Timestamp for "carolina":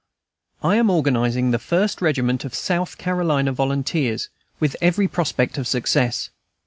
2.97-3.51